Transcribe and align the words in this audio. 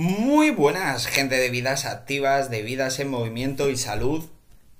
Muy 0.00 0.48
buenas, 0.48 1.06
gente 1.06 1.36
de 1.36 1.50
vidas 1.50 1.84
activas, 1.84 2.48
de 2.48 2.62
vidas 2.62 2.98
en 3.00 3.10
movimiento 3.10 3.68
y 3.68 3.76
salud 3.76 4.24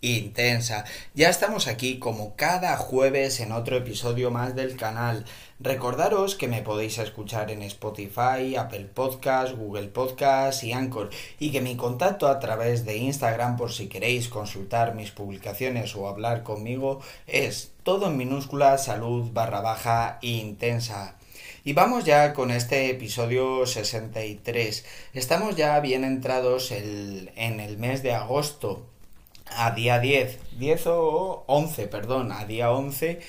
intensa. 0.01 0.87
Ya 1.13 1.29
estamos 1.29 1.67
aquí 1.67 1.99
como 1.99 2.37
cada 2.37 2.79
jueves 2.79 3.41
en 3.41 3.53
otro 3.53 3.77
episodio 3.77 4.31
más 4.31 4.55
del 4.55 4.79
canal. 4.79 5.27
Recordaros 5.59 6.37
que 6.37 6.49
me 6.49 6.63
podéis 6.63 6.97
escuchar 6.97 7.51
en 7.51 7.61
Spotify, 7.61 8.57
Apple 8.57 8.87
Podcast, 8.95 9.57
Google 9.57 9.89
Podcast 9.89 10.65
y 10.65 10.73
Anchor 10.73 11.11
y 11.39 11.51
que 11.51 11.61
mi 11.61 11.77
contacto 11.77 12.27
a 12.27 12.41
través 12.41 12.87
de 12.87 12.97
Instagram 12.97 13.59
por 13.59 13.75
si 13.75 13.89
queréis 13.89 14.31
consultar 14.31 14.95
mis 14.95 15.11
publicaciones 15.11 15.95
o 15.97 16.09
hablar 16.09 16.45
conmigo 16.45 17.03
es 17.27 17.73
todo 17.83 18.07
en 18.07 18.17
minúscula 18.17 18.79
salud 18.79 19.31
barra 19.35 19.61
baja 19.61 20.19
intensa. 20.23 21.20
Y 21.63 21.75
vamos 21.75 22.05
ya 22.07 22.33
con 22.33 22.51
este 22.51 22.89
episodio 22.89 23.67
63. 23.67 24.85
Estamos 25.13 25.57
ya 25.57 25.79
bien 25.81 26.05
entrados 26.05 26.73
en 26.73 27.61
el 27.61 27.77
mes 27.77 28.03
de 28.03 28.13
agosto, 28.13 28.87
a 29.47 29.73
día 29.73 29.99
10, 29.99 30.39
10 30.59 30.87
o 30.87 31.45
11, 31.47 31.87
perdón, 31.89 32.33
a 32.33 32.47
día 32.47 32.71
11. 32.73 33.21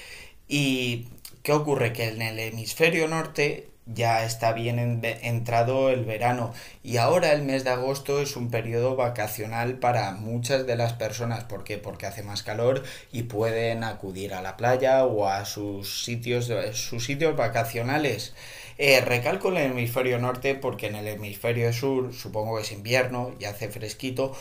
¿Y 0.48 1.08
qué 1.44 1.52
ocurre? 1.52 1.92
Que 1.92 2.08
en 2.08 2.22
el 2.22 2.40
hemisferio 2.40 3.10
norte 3.10 3.68
ya 3.86 4.24
está 4.24 4.54
bien 4.54 5.02
entrado 5.04 5.90
el 5.90 6.06
verano 6.06 6.54
y 6.84 6.98
ahora 6.98 7.34
el 7.34 7.42
mes 7.42 7.64
de 7.64 7.72
agosto 7.72 8.22
es 8.22 8.36
un 8.36 8.50
periodo 8.52 8.96
vacacional 8.96 9.80
para 9.80 10.12
muchas 10.12 10.66
de 10.68 10.76
las 10.76 10.94
personas. 10.94 11.44
¿Por 11.44 11.64
qué? 11.64 11.78
Porque 11.78 12.06
hace 12.06 12.24
más 12.24 12.44
calor 12.44 12.84
y 13.12 13.24
pueden 13.24 13.84
acudir 13.84 14.34
a 14.34 14.42
la 14.42 14.58
playa 14.58 15.06
o 15.06 15.28
a 15.28 15.46
sus 15.46 16.04
sitios, 16.04 16.52
sus 16.74 17.06
sitios 17.06 17.36
vacacionales. 17.36 18.34
Eh, 18.78 19.02
recalco 19.02 19.50
el 19.50 19.58
hemisferio 19.58 20.18
norte 20.20 20.56
porque 20.56 20.88
en 20.88 20.96
el 20.96 21.08
hemisferio 21.08 21.72
sur 21.74 22.14
supongo 22.14 22.56
que 22.58 22.64
es 22.64 22.72
invierno 22.72 23.32
y 23.40 23.46
hace 23.46 23.70
fresquito 23.70 24.36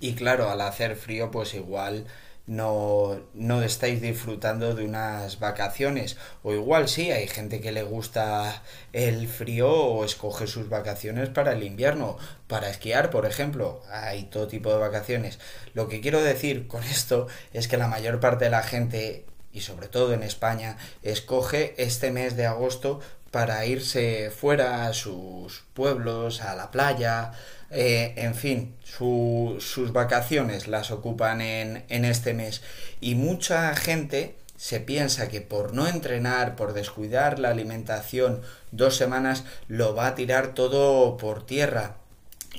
y 0.00 0.14
claro, 0.14 0.50
al 0.50 0.60
hacer 0.60 0.96
frío 0.96 1.30
pues 1.30 1.54
igual 1.54 2.06
no, 2.46 3.20
no 3.34 3.62
estáis 3.62 4.00
disfrutando 4.00 4.74
de 4.74 4.84
unas 4.84 5.38
vacaciones. 5.38 6.16
O 6.42 6.52
igual 6.52 6.88
sí, 6.88 7.10
hay 7.10 7.28
gente 7.28 7.60
que 7.60 7.72
le 7.72 7.82
gusta 7.82 8.62
el 8.92 9.28
frío 9.28 9.70
o 9.70 10.04
escoge 10.04 10.46
sus 10.46 10.68
vacaciones 10.68 11.28
para 11.28 11.52
el 11.52 11.62
invierno, 11.62 12.18
para 12.48 12.68
esquiar, 12.70 13.10
por 13.10 13.26
ejemplo. 13.26 13.82
Hay 13.90 14.24
todo 14.24 14.48
tipo 14.48 14.70
de 14.72 14.78
vacaciones. 14.78 15.38
Lo 15.74 15.88
que 15.88 16.00
quiero 16.00 16.22
decir 16.22 16.66
con 16.66 16.82
esto 16.82 17.28
es 17.52 17.68
que 17.68 17.76
la 17.76 17.88
mayor 17.88 18.20
parte 18.20 18.46
de 18.46 18.50
la 18.50 18.62
gente, 18.62 19.26
y 19.52 19.60
sobre 19.60 19.88
todo 19.88 20.12
en 20.12 20.22
España, 20.22 20.76
escoge 21.02 21.74
este 21.78 22.10
mes 22.10 22.36
de 22.36 22.46
agosto 22.46 23.00
para 23.32 23.66
irse 23.66 24.30
fuera 24.30 24.86
a 24.86 24.92
sus 24.92 25.64
pueblos, 25.74 26.42
a 26.42 26.54
la 26.54 26.70
playa, 26.70 27.32
eh, 27.70 28.12
en 28.16 28.34
fin, 28.34 28.76
sus 28.84 29.92
vacaciones 29.92 30.68
las 30.68 30.92
ocupan 30.92 31.40
en, 31.40 31.84
en 31.88 32.04
este 32.04 32.34
mes 32.34 32.62
y 33.00 33.14
mucha 33.16 33.74
gente 33.74 34.36
se 34.56 34.78
piensa 34.78 35.28
que 35.28 35.40
por 35.40 35.74
no 35.74 35.88
entrenar, 35.88 36.54
por 36.54 36.72
descuidar 36.72 37.40
la 37.40 37.48
alimentación 37.48 38.42
dos 38.70 38.96
semanas, 38.96 39.42
lo 39.66 39.96
va 39.96 40.06
a 40.06 40.14
tirar 40.14 40.54
todo 40.54 41.16
por 41.16 41.44
tierra. 41.44 41.96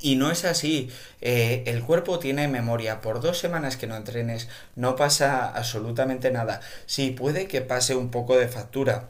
Y 0.02 0.16
no 0.16 0.30
es 0.30 0.44
así. 0.44 0.90
Eh, 1.22 1.62
el 1.66 1.82
cuerpo 1.82 2.18
tiene 2.18 2.46
memoria. 2.46 3.00
Por 3.00 3.22
dos 3.22 3.38
semanas 3.38 3.78
que 3.78 3.86
no 3.86 3.96
entrenes 3.96 4.48
no 4.76 4.96
pasa 4.96 5.48
absolutamente 5.48 6.30
nada. 6.30 6.60
Sí, 6.84 7.10
puede 7.10 7.46
que 7.46 7.62
pase 7.62 7.94
un 7.94 8.10
poco 8.10 8.36
de 8.36 8.48
factura 8.48 9.08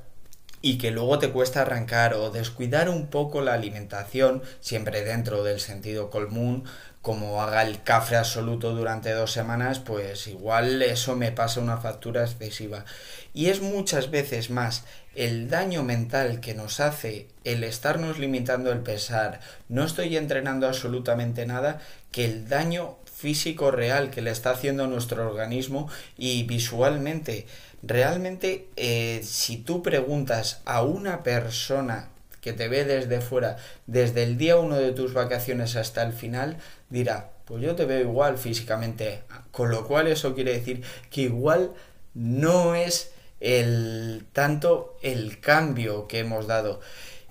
y 0.65 0.79
que 0.79 0.91
luego 0.91 1.19
te 1.19 1.29
cuesta 1.29 1.61
arrancar 1.61 2.15
o 2.15 2.31
descuidar 2.31 2.89
un 2.89 3.09
poco 3.09 3.43
la 3.43 3.53
alimentación, 3.53 4.43
siempre 4.61 5.05
dentro 5.05 5.45
del 5.45 5.61
sentido 5.61 6.09
común, 6.09 6.65
como 7.03 7.43
haga 7.43 7.61
el 7.61 7.83
café 7.83 8.17
absoluto 8.17 8.75
durante 8.75 9.13
dos 9.13 9.31
semanas, 9.31 9.79
pues 9.79 10.27
igual 10.27 10.81
eso 10.81 11.17
me 11.17 11.33
pasa 11.33 11.61
una 11.61 11.77
factura 11.77 12.23
excesiva. 12.23 12.87
Y 13.35 13.49
es 13.49 13.61
muchas 13.61 14.11
veces 14.11 14.49
más 14.49 14.85
el 15.15 15.51
daño 15.51 15.83
mental 15.83 16.41
que 16.41 16.55
nos 16.55 16.81
hace 16.81 17.29
el 17.45 17.63
estarnos 17.63 18.19
limitando 18.19 18.73
el 18.73 18.81
pesar, 18.81 19.41
no 19.69 19.85
estoy 19.85 20.17
entrenando 20.17 20.67
absolutamente 20.67 21.45
nada, 21.45 21.79
que 22.11 22.25
el 22.25 22.49
daño 22.49 22.97
físico 23.05 23.71
real 23.71 24.11
que 24.11 24.23
le 24.23 24.31
está 24.31 24.53
haciendo 24.53 24.85
a 24.85 24.87
nuestro 24.87 25.29
organismo 25.29 25.91
y 26.17 26.45
visualmente 26.45 27.47
realmente 27.87 28.69
eh, 28.77 29.21
si 29.23 29.59
tú 29.59 29.83
preguntas 29.83 30.63
a 30.65 30.83
una 30.83 31.23
persona 31.23 32.09
que 32.41 32.53
te 32.53 32.69
ve 32.69 32.85
desde 32.85 33.21
fuera, 33.21 33.57
desde 33.87 34.23
el 34.23 34.37
día 34.37 34.59
uno 34.59 34.77
de 34.77 34.93
tus 34.93 35.15
vacaciones 35.15 35.77
hasta 35.77 36.03
el 36.03 36.13
final, 36.13 36.59
dirá, 36.91 37.31
pues 37.47 37.63
yo 37.63 37.75
te 37.75 37.87
veo 37.87 38.01
igual 38.01 38.39
físicamente, 38.39 39.23
con 39.51 39.71
lo 39.71 39.87
cual 39.87 40.09
eso 40.09 40.35
quiere 40.35 40.53
decir 40.53 40.83
que 41.11 41.23
igual 41.23 41.73
no 42.15 42.75
es 42.75 43.13
el 43.41 44.27
tanto 44.33 44.97
el 45.03 45.41
cambio 45.41 46.07
que 46.07 46.21
hemos 46.21 46.47
dado. 46.47 46.81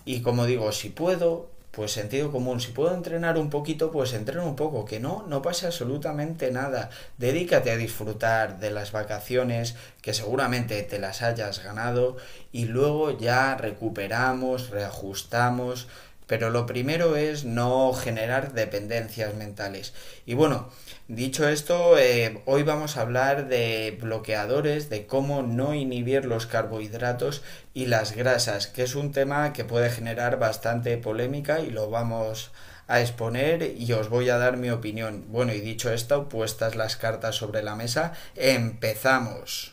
Y 0.05 0.21
como 0.21 0.45
digo, 0.45 0.71
si 0.71 0.89
puedo, 0.89 1.49
pues 1.73 1.91
sentido 1.91 2.31
común. 2.31 2.61
Si 2.61 2.71
puedo 2.71 2.93
entrenar 2.93 3.37
un 3.39 3.49
poquito, 3.49 3.91
pues 3.91 4.13
entreno 4.13 4.45
un 4.45 4.55
poco. 4.55 4.85
Que 4.85 4.99
no, 4.99 5.25
no 5.27 5.41
pasa 5.41 5.67
absolutamente 5.67 6.51
nada. 6.51 6.91
Dedícate 7.17 7.71
a 7.71 7.77
disfrutar 7.77 8.59
de 8.59 8.69
las 8.69 8.91
vacaciones, 8.91 9.75
que 10.03 10.13
seguramente 10.13 10.83
te 10.83 10.99
las 10.99 11.23
hayas 11.23 11.63
ganado, 11.63 12.17
y 12.51 12.65
luego 12.65 13.17
ya 13.17 13.55
recuperamos, 13.55 14.69
reajustamos. 14.69 15.87
Pero 16.27 16.49
lo 16.49 16.65
primero 16.65 17.15
es 17.15 17.45
no 17.45 17.93
generar 17.93 18.53
dependencias 18.53 19.35
mentales. 19.35 19.93
Y 20.25 20.33
bueno, 20.33 20.69
Dicho 21.09 21.49
esto, 21.49 21.97
eh, 21.97 22.41
hoy 22.45 22.63
vamos 22.63 22.95
a 22.95 23.01
hablar 23.01 23.49
de 23.49 23.97
bloqueadores, 24.01 24.89
de 24.89 25.05
cómo 25.05 25.43
no 25.43 25.73
inhibir 25.73 26.23
los 26.23 26.47
carbohidratos 26.47 27.43
y 27.73 27.87
las 27.87 28.15
grasas, 28.15 28.67
que 28.67 28.83
es 28.83 28.95
un 28.95 29.11
tema 29.11 29.51
que 29.51 29.65
puede 29.65 29.89
generar 29.89 30.39
bastante 30.39 30.97
polémica 30.97 31.59
y 31.59 31.71
lo 31.71 31.89
vamos 31.89 32.51
a 32.87 33.01
exponer 33.01 33.75
y 33.77 33.91
os 33.91 34.07
voy 34.07 34.29
a 34.29 34.37
dar 34.37 34.55
mi 34.55 34.69
opinión. 34.69 35.25
Bueno, 35.27 35.53
y 35.53 35.59
dicho 35.59 35.91
esto, 35.91 36.29
puestas 36.29 36.75
las 36.75 36.95
cartas 36.95 37.35
sobre 37.35 37.63
la 37.63 37.75
mesa, 37.75 38.13
empezamos. 38.35 39.72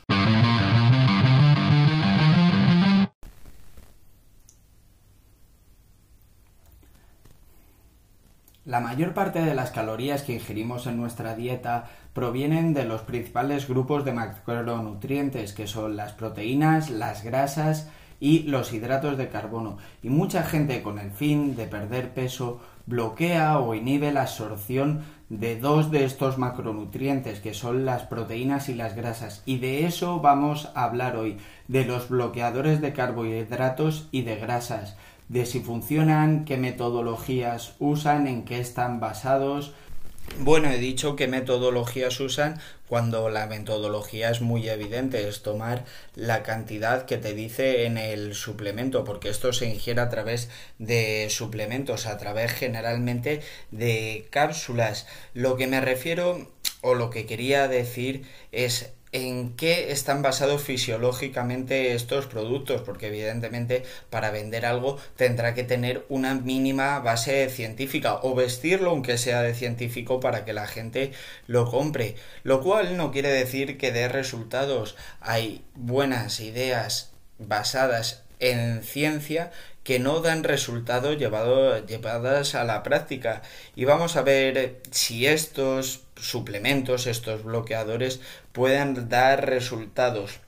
La 8.71 8.79
mayor 8.79 9.15
parte 9.15 9.43
de 9.43 9.57
las 9.57 9.73
calorías 9.73 10.23
que 10.23 10.35
ingerimos 10.35 10.87
en 10.87 10.97
nuestra 10.97 11.35
dieta 11.35 11.87
provienen 12.13 12.73
de 12.73 12.85
los 12.85 13.01
principales 13.01 13.67
grupos 13.67 14.05
de 14.05 14.13
macronutrientes, 14.13 15.53
que 15.53 15.67
son 15.67 15.97
las 15.97 16.13
proteínas, 16.13 16.89
las 16.89 17.25
grasas 17.25 17.89
y 18.21 18.45
los 18.45 18.73
hidratos 18.73 19.19
de 19.19 19.29
carbono. 19.29 19.79
Y 20.05 20.09
mucha 20.09 20.45
gente 20.45 20.83
con 20.83 21.01
el 21.01 21.11
fin 21.11 21.57
de 21.57 21.67
perder 21.67 22.15
peso 22.15 22.61
bloquea 22.87 23.59
o 23.59 23.75
inhibe 23.75 24.13
la 24.13 24.23
absorción 24.23 25.01
de 25.29 25.59
dos 25.59 25.91
de 25.91 26.05
estos 26.05 26.39
macronutrientes, 26.39 27.41
que 27.41 27.55
son 27.55 27.85
las 27.85 28.05
proteínas 28.05 28.69
y 28.69 28.75
las 28.75 28.95
grasas. 28.95 29.43
Y 29.47 29.59
de 29.59 29.85
eso 29.85 30.21
vamos 30.21 30.71
a 30.77 30.85
hablar 30.85 31.17
hoy, 31.17 31.39
de 31.67 31.87
los 31.87 32.09
bloqueadores 32.09 32.81
de 32.81 32.93
carbohidratos 32.93 34.07
y 34.13 34.23
de 34.23 34.37
grasas 34.37 34.97
de 35.31 35.47
si 35.47 35.61
funcionan, 35.61 36.45
qué 36.45 36.57
metodologías 36.57 37.75
usan, 37.79 38.27
en 38.27 38.45
qué 38.45 38.59
están 38.59 38.99
basados. 38.99 39.73
Bueno, 40.39 40.69
he 40.71 40.79
dicho 40.79 41.15
qué 41.15 41.29
metodologías 41.29 42.19
usan 42.19 42.61
cuando 42.89 43.29
la 43.31 43.47
metodología 43.47 44.31
es 44.31 44.41
muy 44.41 44.69
evidente, 44.69 45.29
es 45.29 45.43
tomar 45.43 45.85
la 46.17 46.43
cantidad 46.43 47.07
que 47.07 47.17
te 47.17 47.33
dice 47.33 47.85
en 47.85 47.97
el 47.97 48.35
suplemento, 48.35 49.05
porque 49.05 49.29
esto 49.29 49.53
se 49.53 49.67
ingiere 49.67 50.01
a 50.01 50.09
través 50.09 50.51
de 50.79 51.29
suplementos, 51.31 52.07
a 52.07 52.19
través 52.19 52.51
generalmente 52.51 53.41
de 53.71 54.27
cápsulas. 54.31 55.07
Lo 55.33 55.57
que 55.57 55.69
me 55.69 55.81
refiero 55.81 56.49
o 56.81 56.95
lo 56.95 57.11
que 57.11 57.27
quería 57.27 57.69
decir 57.69 58.27
es 58.51 58.93
en 59.13 59.57
qué 59.57 59.91
están 59.93 60.23
basados 60.23 60.63
fisiológicamente 60.63 61.95
estos 61.95 62.27
productos, 62.27 62.83
porque 62.83 63.09
evidentemente 63.09 63.85
para 64.09 64.31
vender 64.31 64.67
algo 64.67 64.99
tendrá 65.17 65.55
que 65.55 65.65
tener 65.65 66.07
una 66.09 66.35
mínima 66.35 66.99
base 67.01 67.49
científica 67.51 68.21
o 68.23 68.35
vestirlo 68.35 68.91
aunque 68.91 69.19
sea 69.19 69.43
de 69.43 69.55
científico 69.55 70.21
para 70.21 70.45
que 70.45 70.53
la 70.53 70.67
gente 70.67 71.13
lo 71.47 71.71
compre, 71.71 72.15
lo 72.45 72.61
cual 72.63 72.97
no 72.97 73.11
quiere 73.11 73.31
decir 73.31 73.79
que 73.79 73.93
dé 73.93 74.09
resultados. 74.09 74.97
Hay 75.21 75.65
buenas 75.75 76.41
ideas 76.41 77.13
basadas 77.39 78.25
en 78.41 78.83
ciencia 78.83 79.53
que 79.85 79.99
no 79.99 80.21
dan 80.21 80.45
resultados 80.45 81.17
llevadas 81.17 82.55
a 82.55 82.65
la 82.65 82.83
práctica 82.83 83.43
y 83.75 83.85
vamos 83.85 84.17
a 84.17 84.23
ver 84.23 84.81
si 84.91 85.27
estos 85.27 86.03
suplementos, 86.17 87.07
estos 87.07 87.45
bloqueadores 87.45 88.21
pueden 88.53 89.09
dar 89.09 89.49
resultados. 89.49 90.41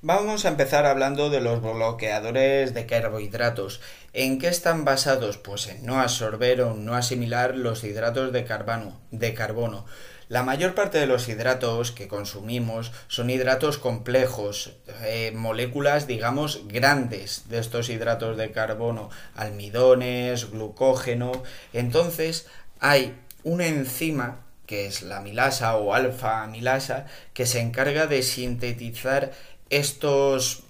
Vamos 0.00 0.44
a 0.44 0.48
empezar 0.48 0.86
hablando 0.86 1.28
de 1.30 1.40
los 1.40 1.60
bloqueadores 1.60 2.72
de 2.72 2.86
carbohidratos. 2.86 3.80
¿En 4.12 4.38
qué 4.38 4.48
están 4.48 4.84
basados? 4.84 5.38
Pues 5.38 5.66
en 5.66 5.84
no 5.84 6.00
absorber 6.00 6.62
o 6.62 6.74
no 6.74 6.94
asimilar 6.94 7.56
los 7.56 7.84
hidratos 7.84 8.32
de 8.32 8.44
carbono. 8.44 9.00
De 9.10 9.34
carbono. 9.34 9.86
La 10.28 10.42
mayor 10.42 10.74
parte 10.74 10.98
de 10.98 11.06
los 11.06 11.26
hidratos 11.28 11.90
que 11.90 12.06
consumimos 12.06 12.92
son 13.08 13.30
hidratos 13.30 13.78
complejos, 13.78 14.72
eh, 15.02 15.32
moléculas, 15.34 16.06
digamos, 16.06 16.68
grandes 16.68 17.48
de 17.48 17.58
estos 17.58 17.88
hidratos 17.88 18.36
de 18.36 18.50
carbono, 18.50 19.08
almidones, 19.34 20.50
glucógeno. 20.50 21.32
Entonces, 21.72 22.46
hay 22.78 23.18
una 23.42 23.66
enzima 23.66 24.44
que 24.66 24.86
es 24.86 25.00
la 25.00 25.20
milasa 25.20 25.76
o 25.76 25.94
alfa 25.94 26.42
amilasa, 26.42 27.06
que 27.32 27.46
se 27.46 27.60
encarga 27.60 28.06
de 28.06 28.22
sintetizar 28.22 29.32
estos, 29.70 30.64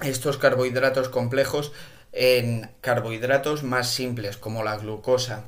estos 0.00 0.38
carbohidratos 0.38 1.08
complejos 1.08 1.72
en 2.12 2.70
carbohidratos 2.80 3.64
más 3.64 3.88
simples, 3.88 4.36
como 4.36 4.62
la 4.62 4.76
glucosa. 4.76 5.46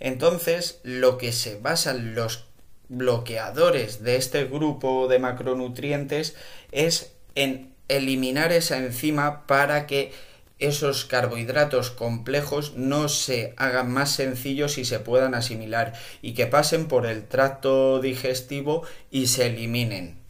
Entonces, 0.00 0.80
lo 0.82 1.16
que 1.16 1.32
se 1.32 1.58
basan 1.58 2.14
los 2.14 2.49
bloqueadores 2.90 4.02
de 4.02 4.16
este 4.16 4.44
grupo 4.44 5.08
de 5.08 5.18
macronutrientes 5.18 6.36
es 6.72 7.12
en 7.34 7.72
eliminar 7.88 8.52
esa 8.52 8.76
enzima 8.76 9.46
para 9.46 9.86
que 9.86 10.12
esos 10.58 11.06
carbohidratos 11.06 11.90
complejos 11.90 12.74
no 12.76 13.08
se 13.08 13.54
hagan 13.56 13.90
más 13.90 14.10
sencillos 14.10 14.76
y 14.76 14.84
se 14.84 14.98
puedan 14.98 15.34
asimilar 15.34 15.94
y 16.20 16.34
que 16.34 16.46
pasen 16.46 16.86
por 16.86 17.06
el 17.06 17.26
tracto 17.26 18.00
digestivo 18.00 18.82
y 19.10 19.28
se 19.28 19.46
eliminen 19.46 20.20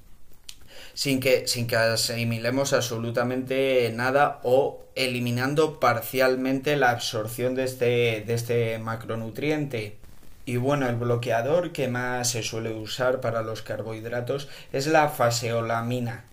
sin 0.94 1.20
que, 1.20 1.48
sin 1.48 1.66
que 1.66 1.76
asimilemos 1.76 2.72
absolutamente 2.72 3.90
nada 3.94 4.40
o 4.42 4.84
eliminando 4.94 5.80
parcialmente 5.80 6.76
la 6.76 6.90
absorción 6.90 7.54
de 7.54 7.64
este, 7.64 8.22
de 8.26 8.34
este 8.34 8.78
macronutriente. 8.78 9.99
Y 10.46 10.56
bueno, 10.56 10.88
el 10.88 10.96
bloqueador 10.96 11.72
que 11.72 11.88
más 11.88 12.30
se 12.30 12.42
suele 12.42 12.72
usar 12.72 13.20
para 13.20 13.42
los 13.42 13.62
carbohidratos 13.62 14.48
es 14.72 14.86
la 14.86 15.08
faseolamina, 15.08 16.24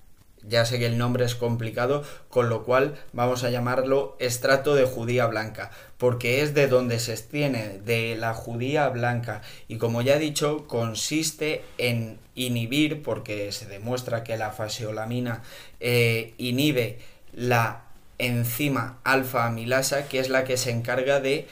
ya 0.48 0.66
sé 0.66 0.80
que 0.80 0.86
el 0.86 0.98
nombre 0.98 1.26
es 1.26 1.36
complicado, 1.36 2.04
con 2.30 2.50
lo 2.50 2.64
cual 2.64 2.96
vamos 3.12 3.44
a 3.44 3.50
llamarlo 3.50 4.16
estrato 4.20 4.76
de 4.76 4.86
judía 4.86 5.26
blanca, 5.26 5.72
porque 5.98 6.42
es 6.42 6.54
de 6.54 6.68
donde 6.68 7.00
se 7.00 7.14
extiende, 7.14 7.82
de 7.84 8.16
la 8.16 8.34
judía 8.34 8.88
blanca. 8.90 9.42
Y 9.68 9.78
como 9.78 10.02
ya 10.02 10.16
he 10.16 10.20
dicho, 10.20 10.66
consiste 10.68 11.64
en 11.78 12.18
inhibir, 12.36 13.04
porque 13.04 13.52
se 13.52 13.66
demuestra 13.66 14.24
que 14.24 14.38
la 14.38 14.52
faseolamina 14.52 15.42
eh, 15.80 16.34
inhibe 16.38 17.00
la 17.34 17.84
enzima 18.18 19.00
alfa 19.04 19.48
amilasa, 19.48 20.08
que 20.08 20.20
es 20.20 20.30
la 20.30 20.44
que 20.44 20.56
se 20.56 20.72
encarga 20.72 21.20
de 21.20 21.48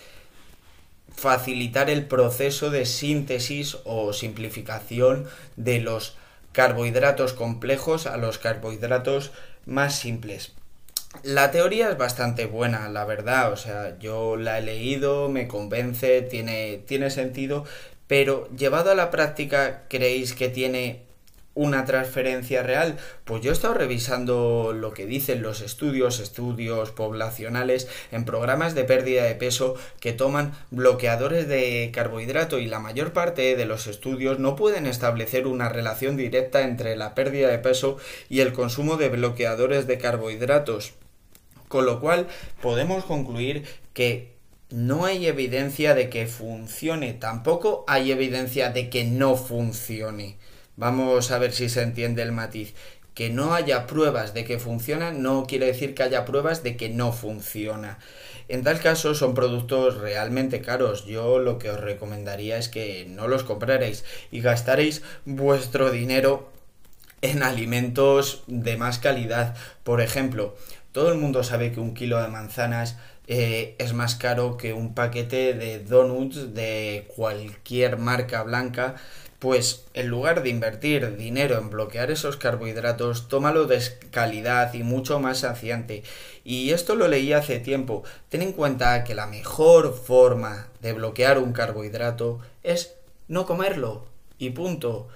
facilitar 1.16 1.90
el 1.90 2.06
proceso 2.06 2.70
de 2.70 2.86
síntesis 2.86 3.78
o 3.84 4.14
simplificación 4.14 5.28
de 5.56 5.80
los 5.80 6.16
carbohidratos 6.52 7.34
complejos 7.34 8.08
a 8.08 8.18
los 8.18 8.38
carbohidratos 8.38 9.32
más 9.66 9.98
simples. 9.98 10.54
La 11.24 11.52
teoría 11.52 11.90
es 11.90 11.98
bastante 11.98 12.46
buena, 12.46 12.90
la 12.90 13.06
verdad, 13.06 13.52
o 13.52 13.58
sea, 13.58 13.98
yo 14.00 14.36
la 14.36 14.60
he 14.60 14.62
leído, 14.62 15.30
me 15.30 15.48
convence, 15.48 16.22
tiene, 16.22 16.82
tiene 16.86 17.10
sentido, 17.10 17.66
pero 18.08 18.50
llevado 18.56 18.92
a 18.92 18.96
la 18.96 19.12
práctica, 19.12 19.84
¿creéis 19.88 20.34
que 20.34 20.50
tiene 20.50 21.04
una 21.56 21.86
transferencia 21.86 22.62
real? 22.62 22.98
Pues 23.24 23.42
yo 23.42 23.50
he 23.50 23.54
estado 23.54 23.74
revisando 23.74 24.74
lo 24.74 24.94
que 24.94 25.08
dicen 25.08 25.42
los 25.42 25.62
estudios, 25.62 26.20
estudios 26.20 26.92
poblacionales 26.92 27.88
en 28.12 28.26
programas 28.26 28.76
de 28.76 28.84
pérdida 28.84 29.24
de 29.24 29.34
peso 29.36 29.76
que 30.00 30.14
toman 30.14 30.54
bloqueadores 30.70 31.48
de 31.48 31.90
carbohidrato 31.94 32.60
y 32.60 32.68
la 32.68 32.80
mayor 32.80 33.14
parte 33.14 33.56
de 33.56 33.66
los 33.66 33.88
estudios 33.88 34.38
no 34.38 34.56
pueden 34.56 34.86
establecer 34.86 35.48
una 35.48 35.70
relación 35.70 36.18
directa 36.18 36.62
entre 36.62 36.96
la 36.96 37.16
pérdida 37.16 37.50
de 37.50 37.58
peso 37.58 37.98
y 38.30 38.42
el 38.42 38.54
consumo 38.54 38.98
de 38.98 39.10
bloqueadores 39.10 39.88
de 39.88 39.98
carbohidratos. 39.98 40.94
Con 41.68 41.86
lo 41.86 42.00
cual 42.00 42.28
podemos 42.62 43.06
concluir 43.06 43.66
que 43.94 44.36
no 44.70 45.06
hay 45.06 45.28
evidencia 45.28 45.94
de 45.94 46.10
que 46.10 46.28
funcione, 46.28 47.14
tampoco 47.14 47.86
hay 47.88 48.12
evidencia 48.12 48.70
de 48.72 48.90
que 48.90 49.04
no 49.04 49.36
funcione. 49.36 50.38
Vamos 50.78 51.32
a 51.32 51.40
ver 51.40 51.54
si 51.54 51.70
se 51.70 51.82
entiende 51.82 52.22
el 52.22 52.32
matiz. 52.32 52.74
Que 53.14 53.30
no 53.30 53.54
haya 53.54 53.88
pruebas 53.88 54.34
de 54.34 54.44
que 54.44 54.60
funciona 54.60 55.12
no 55.12 55.46
quiere 55.48 55.68
decir 55.68 55.96
que 55.96 56.04
haya 56.04 56.26
pruebas 56.26 56.64
de 56.64 56.76
que 56.76 56.90
no 56.90 57.14
funciona. 57.14 57.98
En 58.50 58.64
tal 58.64 58.80
caso 58.80 59.16
son 59.16 59.34
productos 59.34 59.98
realmente 59.98 60.60
caros. 60.62 61.06
Yo 61.06 61.40
lo 61.40 61.58
que 61.58 61.70
os 61.70 61.80
recomendaría 61.80 62.58
es 62.58 62.68
que 62.68 63.06
no 63.10 63.30
los 63.30 63.44
compraréis 63.44 64.04
y 64.32 64.42
gastaréis 64.42 65.02
vuestro 65.24 65.92
dinero 65.92 66.52
en 67.22 67.42
alimentos 67.42 68.44
de 68.48 68.76
más 68.76 69.00
calidad. 69.00 69.56
Por 69.84 70.02
ejemplo, 70.02 70.56
todo 70.92 71.12
el 71.12 71.18
mundo 71.18 71.44
sabe 71.44 71.72
que 71.72 71.80
un 71.80 71.94
kilo 71.94 72.22
de 72.22 72.28
manzanas 72.28 72.98
eh, 73.28 73.76
es 73.80 73.94
más 73.94 74.16
caro 74.16 74.58
que 74.58 74.74
un 74.74 74.94
paquete 74.94 75.54
de 75.54 75.80
donuts 75.80 76.54
de 76.54 77.06
cualquier 77.16 77.98
marca 77.98 78.44
blanca 78.44 78.96
pues 79.46 79.86
en 79.94 80.08
lugar 80.08 80.42
de 80.42 80.50
invertir 80.50 81.18
dinero 81.18 81.60
en 81.60 81.70
bloquear 81.70 82.10
esos 82.10 82.36
carbohidratos, 82.36 83.28
tómalo 83.28 83.66
de 83.66 83.80
calidad 84.10 84.74
y 84.74 84.82
mucho 84.82 85.20
más 85.20 85.42
saciante. 85.42 86.02
Y 86.44 86.72
esto 86.72 86.96
lo 86.96 87.08
leí 87.08 87.32
hace 87.32 87.60
tiempo. 87.60 88.04
Ten 88.30 88.42
en 88.42 88.54
cuenta 88.54 89.04
que 89.04 89.14
la 89.14 89.28
mejor 89.28 89.94
forma 89.94 90.70
de 90.82 90.94
bloquear 90.94 91.38
un 91.38 91.54
carbohidrato 91.54 92.40
es 92.64 92.96
no 93.28 93.46
comerlo. 93.46 94.08
Y 94.40 94.50
punto. 94.50 95.10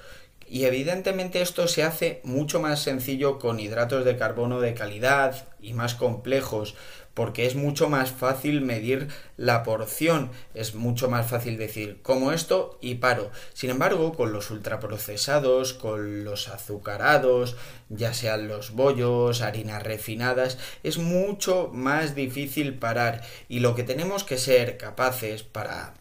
Y 0.48 0.66
evidentemente 0.66 1.42
esto 1.42 1.68
se 1.68 1.82
hace 1.82 2.22
mucho 2.24 2.60
más 2.60 2.84
sencillo 2.84 3.40
con 3.40 3.60
hidratos 3.60 4.06
de 4.06 4.16
carbono 4.16 4.62
de 4.62 4.76
calidad 4.76 5.48
y 5.60 5.74
más 5.74 5.96
complejos 5.96 6.76
porque 7.14 7.46
es 7.46 7.56
mucho 7.56 7.90
más 7.90 8.12
fácil 8.12 8.62
medir 8.62 9.08
la 9.38 9.64
porción, 9.64 10.32
es 10.54 10.76
mucho 10.76 11.10
más 11.10 11.28
fácil 11.28 11.58
decir 11.58 12.00
como 12.02 12.32
esto 12.32 12.78
y 12.82 12.96
paro. 12.96 13.32
Sin 13.54 13.70
embargo, 13.70 14.14
con 14.14 14.32
los 14.32 14.52
ultraprocesados, 14.52 15.74
con 15.74 16.24
los 16.24 16.48
azucarados, 16.48 17.56
ya 17.90 18.14
sean 18.14 18.48
los 18.48 18.72
bollos, 18.72 19.42
harinas 19.42 19.84
refinadas, 19.84 20.58
es 20.84 20.98
mucho 20.98 21.70
más 21.74 22.16
difícil 22.16 22.76
parar 22.76 23.22
y 23.48 23.60
lo 23.60 23.76
que 23.76 23.84
tenemos 23.84 24.24
que 24.24 24.38
ser 24.38 24.78
capaces 24.78 25.44
para 25.44 25.94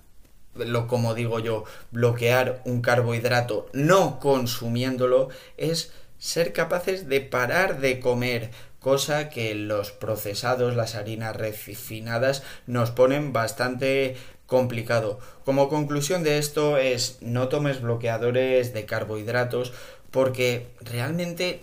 lo 0.54 0.88
como 0.88 1.14
digo 1.14 1.38
yo, 1.38 1.64
bloquear 1.92 2.62
un 2.64 2.80
carbohidrato 2.80 3.68
no 3.72 4.18
consumiéndolo 4.18 5.28
es 5.56 5.92
ser 6.18 6.52
capaces 6.52 7.08
de 7.08 7.20
parar 7.20 7.80
de 7.80 8.00
comer, 8.00 8.50
cosa 8.88 9.28
que 9.28 9.54
los 9.54 9.92
procesados, 9.92 10.74
las 10.74 10.94
harinas 10.94 11.36
refinadas, 11.36 12.42
nos 12.66 12.90
ponen 12.90 13.34
bastante 13.34 14.16
complicado. 14.46 15.18
Como 15.44 15.68
conclusión 15.68 16.22
de 16.22 16.38
esto 16.38 16.78
es 16.78 17.18
no 17.20 17.48
tomes 17.48 17.82
bloqueadores 17.82 18.72
de 18.72 18.86
carbohidratos 18.86 19.74
porque 20.10 20.68
realmente 20.80 21.60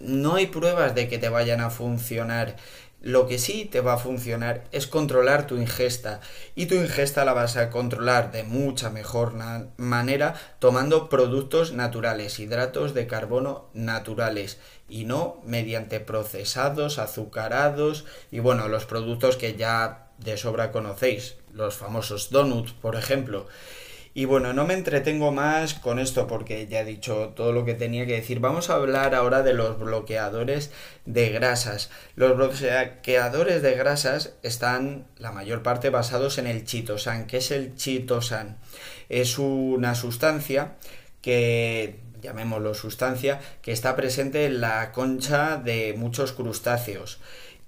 no 0.00 0.34
hay 0.34 0.48
pruebas 0.48 0.96
de 0.96 1.08
que 1.08 1.18
te 1.18 1.28
vayan 1.28 1.60
a 1.60 1.70
funcionar. 1.70 2.56
Lo 3.04 3.26
que 3.26 3.38
sí 3.38 3.66
te 3.66 3.82
va 3.82 3.92
a 3.92 3.98
funcionar 3.98 4.64
es 4.72 4.86
controlar 4.86 5.46
tu 5.46 5.56
ingesta 5.56 6.22
y 6.54 6.64
tu 6.64 6.74
ingesta 6.74 7.26
la 7.26 7.34
vas 7.34 7.58
a 7.58 7.68
controlar 7.68 8.32
de 8.32 8.44
mucha 8.44 8.88
mejor 8.88 9.34
manera 9.76 10.34
tomando 10.58 11.10
productos 11.10 11.72
naturales, 11.74 12.38
hidratos 12.38 12.94
de 12.94 13.06
carbono 13.06 13.68
naturales 13.74 14.58
y 14.88 15.04
no 15.04 15.42
mediante 15.44 16.00
procesados, 16.00 16.98
azucarados 16.98 18.06
y 18.30 18.38
bueno, 18.38 18.68
los 18.68 18.86
productos 18.86 19.36
que 19.36 19.54
ya 19.54 20.08
de 20.16 20.38
sobra 20.38 20.72
conocéis, 20.72 21.36
los 21.52 21.74
famosos 21.74 22.30
donuts, 22.30 22.72
por 22.72 22.96
ejemplo. 22.96 23.46
Y 24.16 24.26
bueno, 24.26 24.52
no 24.52 24.64
me 24.64 24.74
entretengo 24.74 25.32
más 25.32 25.74
con 25.74 25.98
esto 25.98 26.28
porque 26.28 26.68
ya 26.68 26.80
he 26.80 26.84
dicho 26.84 27.32
todo 27.34 27.52
lo 27.52 27.64
que 27.64 27.74
tenía 27.74 28.06
que 28.06 28.14
decir. 28.14 28.38
Vamos 28.38 28.70
a 28.70 28.76
hablar 28.76 29.12
ahora 29.12 29.42
de 29.42 29.54
los 29.54 29.76
bloqueadores 29.76 30.70
de 31.04 31.30
grasas. 31.30 31.90
Los 32.14 32.36
bloqueadores 32.36 33.60
de 33.60 33.74
grasas 33.74 34.34
están 34.44 35.08
la 35.18 35.32
mayor 35.32 35.64
parte 35.64 35.90
basados 35.90 36.38
en 36.38 36.46
el 36.46 36.64
chitosan. 36.64 37.26
¿Qué 37.26 37.38
es 37.38 37.50
el 37.50 37.74
chitosan? 37.74 38.58
Es 39.08 39.36
una 39.36 39.96
sustancia 39.96 40.76
que 41.20 41.98
llamémoslo 42.22 42.72
sustancia, 42.72 43.40
que 43.62 43.72
está 43.72 43.96
presente 43.96 44.46
en 44.46 44.60
la 44.60 44.92
concha 44.92 45.58
de 45.58 45.94
muchos 45.96 46.32
crustáceos 46.32 47.20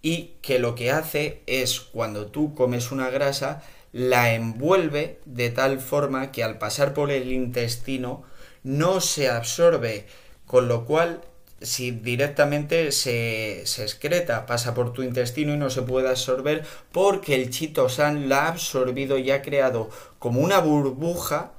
y 0.03 0.35
que 0.43 0.59
lo 0.59 0.75
que 0.75 0.91
hace 0.91 1.43
es 1.47 1.81
cuando 1.81 2.27
tú 2.27 2.55
comes 2.55 2.93
una 2.93 3.11
grasa 3.11 3.63
la 3.93 4.35
envuelve 4.35 5.21
de 5.25 5.51
tal 5.51 5.81
forma 5.81 6.31
que 6.33 6.45
al 6.45 6.59
pasar 6.59 6.93
por 6.93 7.11
el 7.11 7.33
intestino 7.33 8.25
no 8.63 9.01
se 9.01 9.29
absorbe, 9.29 10.07
con 10.47 10.69
lo 10.69 10.85
cual 10.85 11.23
si 11.63 11.91
directamente 11.93 12.93
se, 12.93 13.63
se, 13.65 13.83
excreta, 13.83 14.45
pasa 14.45 14.75
por 14.75 14.93
tu 14.93 15.03
intestino 15.03 15.55
y 15.55 15.57
no 15.57 15.71
se 15.71 15.83
puede 15.83 16.09
absorber 16.09 16.65
porque 16.93 17.35
el 17.35 17.51
chitosan 17.51 18.29
la 18.29 18.45
ha 18.45 18.49
absorbido 18.49 19.19
y 19.19 19.31
ha 19.31 19.41
creado 19.41 19.89
como 20.19 20.41
una 20.41 20.59
burbuja 20.59 21.53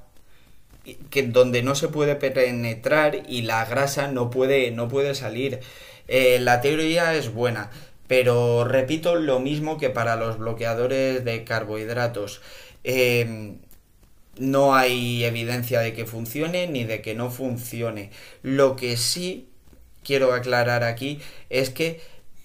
que 1.10 1.22
donde 1.24 1.62
no 1.62 1.74
se 1.74 1.88
puede 1.88 2.14
penetrar 2.14 3.22
y 3.28 3.42
la 3.42 3.64
grasa 3.64 4.08
no 4.08 4.30
puede, 4.30 4.70
no 4.70 4.88
puede 4.88 5.14
salir. 5.14 5.60
Eh, 6.06 6.38
la 6.40 6.60
teoría 6.60 7.14
es 7.14 7.34
buena, 7.34 7.70
pero 8.08 8.64
repito 8.64 9.14
lo 9.14 9.38
mismo 9.38 9.78
que 9.78 9.90
para 9.90 10.16
los 10.16 10.38
bloqueadores 10.38 11.24
de 11.24 11.44
carbohidratos. 11.44 12.40
Em, 12.82 13.58
no 14.38 14.74
hay 14.74 15.24
evidencia 15.24 15.80
de 15.80 15.92
que 15.92 16.06
funcione 16.06 16.66
ni 16.66 16.84
de 16.84 17.02
que 17.02 17.14
no 17.14 17.30
funcione. 17.30 18.10
Lo 18.42 18.76
que 18.76 18.96
sí 18.96 19.48
quiero 20.02 20.32
aclarar 20.32 20.84
aquí 20.84 21.20
es 21.50 21.70
que 21.70 22.00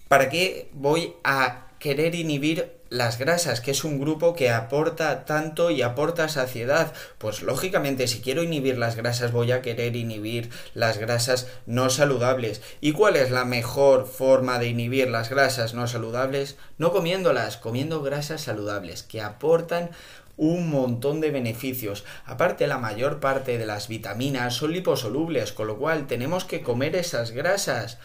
¿para 0.07 0.29
qué 0.29 0.69
voy 0.73 1.13
a 1.23 1.67
querer 1.79 2.15
inhibir 2.15 2.71
las 2.93 3.17
grasas, 3.17 3.59
que 3.59 3.71
es 3.71 3.83
un 3.83 3.99
grupo 3.99 4.35
que 4.35 4.51
aporta 4.51 5.25
tanto 5.25 5.71
y 5.71 5.81
aporta 5.81 6.29
saciedad. 6.29 6.93
Pues 7.17 7.41
lógicamente 7.41 8.07
si 8.07 8.21
quiero 8.21 8.43
inhibir 8.43 8.77
las 8.77 8.95
grasas 8.95 9.31
voy 9.31 9.51
a 9.51 9.63
querer 9.63 9.95
inhibir 9.95 10.51
las 10.75 10.99
grasas 10.99 11.47
no 11.65 11.89
saludables. 11.89 12.61
¿Y 12.81 12.91
cuál 12.91 13.15
es 13.15 13.31
la 13.31 13.45
mejor 13.45 14.05
forma 14.05 14.59
de 14.59 14.67
inhibir 14.67 15.09
las 15.09 15.31
grasas 15.31 15.73
no 15.73 15.87
saludables? 15.87 16.55
No 16.77 16.91
comiéndolas, 16.91 17.57
comiendo 17.57 18.03
grasas 18.03 18.41
saludables 18.41 19.01
que 19.01 19.21
aportan 19.21 19.89
un 20.37 20.69
montón 20.69 21.19
de 21.19 21.31
beneficios. 21.31 22.05
Aparte, 22.25 22.67
la 22.67 22.77
mayor 22.77 23.19
parte 23.19 23.57
de 23.57 23.65
las 23.65 23.87
vitaminas 23.87 24.53
son 24.53 24.71
liposolubles, 24.71 25.51
con 25.51 25.65
lo 25.65 25.77
cual 25.77 26.05
tenemos 26.05 26.45
que 26.45 26.61
comer 26.61 26.95
esas 26.95 27.31
grasas. 27.31 27.97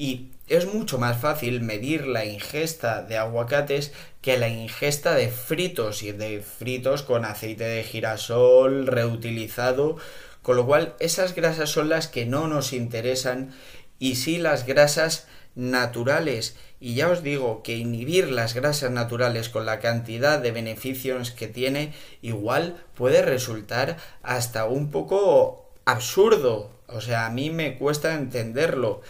Y 0.00 0.30
es 0.48 0.64
mucho 0.64 0.96
más 0.96 1.20
fácil 1.20 1.60
medir 1.60 2.06
la 2.06 2.24
ingesta 2.24 3.02
de 3.02 3.18
aguacates 3.18 3.92
que 4.22 4.38
la 4.38 4.48
ingesta 4.48 5.14
de 5.14 5.28
fritos 5.28 6.02
y 6.02 6.12
de 6.12 6.40
fritos 6.40 7.02
con 7.02 7.26
aceite 7.26 7.64
de 7.64 7.84
girasol 7.84 8.86
reutilizado, 8.86 9.98
con 10.40 10.56
lo 10.56 10.64
cual 10.64 10.94
esas 11.00 11.34
grasas 11.34 11.68
son 11.68 11.90
las 11.90 12.08
que 12.08 12.24
no 12.24 12.48
nos 12.48 12.72
interesan 12.72 13.52
y 13.98 14.14
sí 14.14 14.38
las 14.38 14.64
grasas 14.64 15.26
naturales. 15.54 16.56
Y 16.80 16.94
ya 16.94 17.10
os 17.10 17.22
digo 17.22 17.62
que 17.62 17.76
inhibir 17.76 18.30
las 18.30 18.54
grasas 18.54 18.90
naturales 18.90 19.50
con 19.50 19.66
la 19.66 19.80
cantidad 19.80 20.38
de 20.38 20.50
beneficios 20.50 21.30
que 21.30 21.46
tiene 21.46 21.92
igual 22.22 22.82
puede 22.94 23.20
resultar 23.20 23.98
hasta 24.22 24.64
un 24.64 24.90
poco 24.90 25.74
absurdo. 25.84 26.80
O 26.86 27.02
sea, 27.02 27.26
a 27.26 27.30
mí 27.30 27.50
me 27.50 27.76
cuesta 27.76 28.14
entenderlo. 28.14 29.02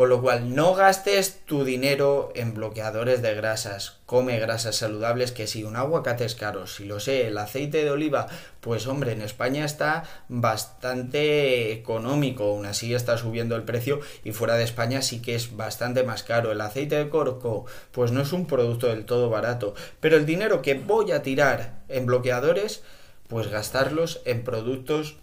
Con 0.00 0.08
lo 0.08 0.22
cual, 0.22 0.54
no 0.54 0.74
gastes 0.74 1.40
tu 1.44 1.62
dinero 1.62 2.32
en 2.34 2.54
bloqueadores 2.54 3.20
de 3.20 3.34
grasas. 3.34 3.98
Come 4.06 4.38
grasas 4.38 4.76
saludables, 4.76 5.30
que 5.30 5.46
si 5.46 5.62
un 5.62 5.76
aguacate 5.76 6.24
es 6.24 6.34
caro, 6.34 6.66
si 6.66 6.86
lo 6.86 7.00
sé, 7.00 7.26
el 7.26 7.36
aceite 7.36 7.84
de 7.84 7.90
oliva, 7.90 8.26
pues 8.62 8.86
hombre, 8.86 9.12
en 9.12 9.20
España 9.20 9.62
está 9.66 10.04
bastante 10.30 11.72
económico, 11.72 12.44
aún 12.44 12.64
así 12.64 12.94
está 12.94 13.18
subiendo 13.18 13.56
el 13.56 13.64
precio 13.64 14.00
y 14.24 14.32
fuera 14.32 14.54
de 14.54 14.64
España 14.64 15.02
sí 15.02 15.20
que 15.20 15.34
es 15.34 15.54
bastante 15.54 16.02
más 16.02 16.22
caro. 16.22 16.50
El 16.50 16.62
aceite 16.62 16.96
de 16.96 17.10
corco, 17.10 17.66
pues 17.92 18.10
no 18.10 18.22
es 18.22 18.32
un 18.32 18.46
producto 18.46 18.86
del 18.86 19.04
todo 19.04 19.28
barato, 19.28 19.74
pero 20.00 20.16
el 20.16 20.24
dinero 20.24 20.62
que 20.62 20.76
voy 20.76 21.12
a 21.12 21.22
tirar 21.22 21.74
en 21.90 22.06
bloqueadores, 22.06 22.82
pues 23.28 23.48
gastarlos 23.48 24.22
en 24.24 24.44
productos 24.44 25.18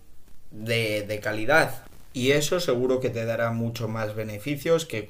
de, 0.51 1.01
de 1.01 1.19
calidad 1.19 1.86
y 2.13 2.31
eso 2.31 2.59
seguro 2.59 2.99
que 2.99 3.09
te 3.09 3.25
dará 3.25 3.51
mucho 3.51 3.87
más 3.87 4.15
beneficios 4.15 4.85
que 4.85 5.07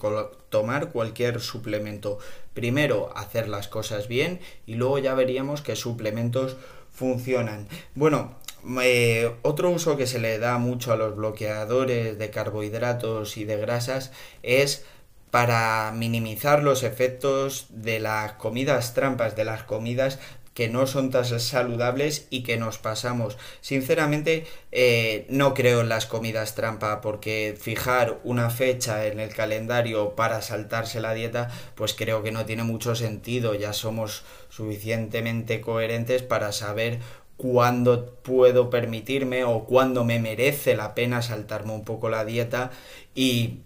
tomar 0.49 0.91
cualquier 0.91 1.39
suplemento. 1.39 2.19
Primero 2.53 3.11
hacer 3.15 3.47
las 3.47 3.67
cosas 3.67 4.07
bien 4.07 4.39
y 4.65 4.75
luego 4.75 4.99
ya 4.99 5.13
veríamos 5.13 5.61
qué 5.61 5.75
suplementos 5.75 6.57
funcionan. 6.91 7.67
Bueno, 7.95 8.35
eh, 8.81 9.31
otro 9.43 9.69
uso 9.69 9.95
que 9.97 10.07
se 10.07 10.19
le 10.19 10.39
da 10.39 10.57
mucho 10.57 10.91
a 10.91 10.97
los 10.97 11.15
bloqueadores 11.15 12.17
de 12.17 12.29
carbohidratos 12.29 13.37
y 13.37 13.45
de 13.45 13.57
grasas 13.57 14.11
es 14.43 14.83
para 15.31 15.91
minimizar 15.93 16.63
los 16.63 16.83
efectos 16.83 17.67
de 17.69 17.99
las 17.99 18.33
comidas 18.33 18.93
trampas, 18.93 19.35
de 19.35 19.45
las 19.45 19.63
comidas 19.63 20.19
que 20.57 20.69
no 20.69 20.87
son 20.87 21.11
tan 21.11 21.23
saludables 21.23 22.25
y 22.31 22.41
que 22.41 22.57
nos 22.57 22.79
pasamos. 22.79 23.37
Sinceramente, 23.61 24.47
eh, 24.71 25.27
no 25.29 25.53
creo 25.53 25.81
en 25.81 25.89
las 25.89 26.07
comidas 26.07 26.55
trampa 26.55 26.99
porque 26.99 27.55
fijar 27.61 28.19
una 28.23 28.49
fecha 28.49 29.05
en 29.05 29.19
el 29.19 29.35
calendario 29.35 30.15
para 30.15 30.41
saltarse 30.41 30.99
la 30.99 31.13
dieta, 31.13 31.51
pues 31.75 31.93
creo 31.93 32.23
que 32.23 32.31
no 32.31 32.47
tiene 32.47 32.63
mucho 32.63 32.95
sentido. 32.95 33.53
Ya 33.53 33.71
somos 33.71 34.23
suficientemente 34.49 35.61
coherentes 35.61 36.23
para 36.23 36.51
saber 36.51 37.01
cuándo 37.37 38.15
puedo 38.23 38.71
permitirme 38.71 39.43
o 39.43 39.65
cuándo 39.65 40.05
me 40.05 40.17
merece 40.19 40.75
la 40.75 40.95
pena 40.95 41.21
saltarme 41.21 41.73
un 41.73 41.85
poco 41.85 42.09
la 42.09 42.25
dieta 42.25 42.71
y 43.13 43.59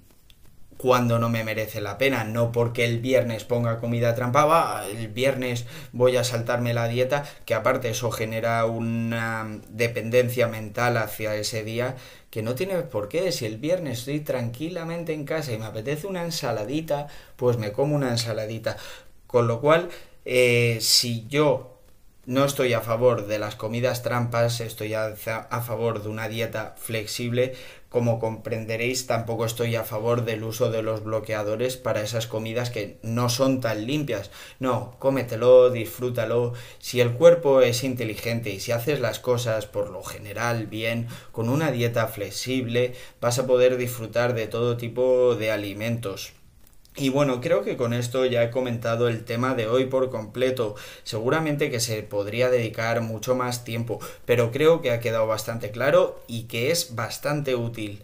cuando 0.81 1.19
no 1.19 1.29
me 1.29 1.43
merece 1.43 1.79
la 1.79 1.99
pena, 1.99 2.23
no 2.23 2.51
porque 2.51 2.85
el 2.85 2.99
viernes 3.01 3.43
ponga 3.43 3.79
comida 3.79 4.15
trampa, 4.15 4.83
el 4.89 5.09
viernes 5.09 5.67
voy 5.91 6.17
a 6.17 6.23
saltarme 6.23 6.73
la 6.73 6.87
dieta, 6.87 7.23
que 7.45 7.53
aparte 7.53 7.91
eso 7.91 8.09
genera 8.09 8.65
una 8.65 9.59
dependencia 9.69 10.47
mental 10.47 10.97
hacia 10.97 11.35
ese 11.35 11.63
día 11.63 11.97
que 12.31 12.41
no 12.41 12.55
tiene 12.55 12.81
por 12.81 13.09
qué, 13.09 13.31
si 13.31 13.45
el 13.45 13.57
viernes 13.57 13.99
estoy 13.99 14.21
tranquilamente 14.21 15.13
en 15.13 15.23
casa 15.23 15.51
y 15.51 15.59
me 15.59 15.65
apetece 15.65 16.07
una 16.07 16.23
ensaladita, 16.23 17.05
pues 17.35 17.57
me 17.57 17.73
como 17.73 17.95
una 17.95 18.09
ensaladita. 18.09 18.75
Con 19.27 19.47
lo 19.47 19.61
cual, 19.61 19.89
eh, 20.25 20.79
si 20.81 21.27
yo 21.27 21.77
no 22.25 22.45
estoy 22.45 22.73
a 22.73 22.81
favor 22.81 23.27
de 23.27 23.37
las 23.37 23.55
comidas 23.55 24.01
trampas, 24.01 24.61
estoy 24.61 24.93
a, 24.93 25.05
a, 25.05 25.61
favor 25.61 26.01
de 26.01 26.09
una 26.09 26.27
dieta 26.27 26.75
flexible, 26.77 27.53
como 27.91 28.19
comprenderéis, 28.19 29.05
tampoco 29.05 29.43
estoy 29.45 29.75
a 29.75 29.83
favor 29.83 30.23
del 30.23 30.45
uso 30.45 30.71
de 30.71 30.81
los 30.81 31.03
bloqueadores 31.03 31.75
para 31.75 32.01
esas 32.01 32.25
comidas 32.25 32.69
que 32.69 32.97
no 33.03 33.27
son 33.27 33.59
tan 33.59 33.85
limpias. 33.85 34.31
No, 34.59 34.95
cómetelo, 34.97 35.69
disfrútalo. 35.69 36.53
Si 36.79 37.01
el 37.01 37.11
cuerpo 37.11 37.59
es 37.59 37.83
inteligente 37.83 38.49
y 38.49 38.61
si 38.61 38.71
haces 38.71 39.01
las 39.01 39.19
cosas 39.19 39.65
por 39.65 39.89
lo 39.89 40.03
general 40.03 40.67
bien, 40.67 41.09
con 41.33 41.49
una 41.49 41.69
dieta 41.69 42.07
flexible, 42.07 42.93
vas 43.19 43.39
a 43.39 43.45
poder 43.45 43.75
disfrutar 43.75 44.35
de 44.35 44.47
todo 44.47 44.77
tipo 44.77 45.35
de 45.35 45.51
alimentos. 45.51 46.31
Y 46.95 47.07
bueno, 47.07 47.39
creo 47.39 47.63
que 47.63 47.77
con 47.77 47.93
esto 47.93 48.25
ya 48.25 48.43
he 48.43 48.51
comentado 48.51 49.07
el 49.07 49.23
tema 49.23 49.55
de 49.55 49.67
hoy 49.67 49.85
por 49.85 50.09
completo. 50.09 50.75
Seguramente 51.03 51.71
que 51.71 51.79
se 51.79 52.03
podría 52.03 52.49
dedicar 52.49 52.99
mucho 53.01 53.33
más 53.33 53.63
tiempo, 53.63 53.99
pero 54.25 54.51
creo 54.51 54.81
que 54.81 54.91
ha 54.91 54.99
quedado 54.99 55.25
bastante 55.25 55.71
claro 55.71 56.21
y 56.27 56.43
que 56.43 56.69
es 56.69 56.93
bastante 56.95 57.55
útil. 57.55 58.01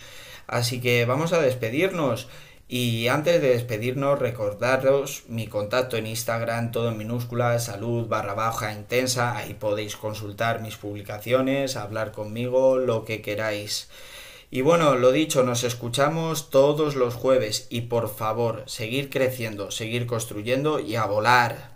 Así 0.48 0.79
que 0.79 1.03
vamos 1.06 1.34
a 1.34 1.41
despedirnos. 1.41 2.29
Y 2.70 3.08
antes 3.08 3.41
de 3.41 3.50
despedirnos, 3.50 4.20
recordaros 4.20 5.24
mi 5.27 5.48
contacto 5.48 5.96
en 5.98 6.08
Instagram, 6.08 6.72
todo 6.72 6.89
en 6.89 6.98
minúsculas, 6.98 7.65
salud 7.65 8.08
barra 8.08 8.34
baja 8.34 8.74
intensa. 8.74 9.38
Ahí 9.38 9.53
podéis 9.53 9.96
consultar 9.96 10.62
mis 10.62 10.77
publicaciones, 10.77 11.75
hablar 11.75 12.12
conmigo, 12.12 12.77
lo 12.77 13.06
que 13.06 13.22
queráis. 13.22 13.89
Y 14.50 14.62
bueno, 14.62 14.96
lo 14.96 15.12
dicho, 15.12 15.44
nos 15.44 15.66
escuchamos 15.66 16.50
todos 16.50 16.96
los 16.96 17.16
jueves 17.16 17.68
y 17.70 17.82
por 17.82 18.08
favor, 18.08 18.63
seguir 18.66 19.10
creciendo, 19.10 19.72
seguir 19.72 20.08
construyendo 20.08 20.80
y 20.80 20.96
a 20.96 21.06
volar. 21.06 21.74